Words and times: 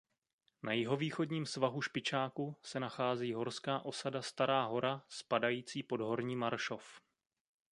Na 0.63 0.73
jihovýchodním 0.73 1.45
svahu 1.45 1.81
Špičáku 1.81 2.55
se 2.63 2.79
nachází 2.79 3.33
horská 3.33 3.79
osada 3.79 4.21
Stará 4.21 4.65
Hora 4.65 5.03
spadající 5.09 5.83
pod 5.83 6.01
Horní 6.01 6.35
Maršov. 6.35 7.01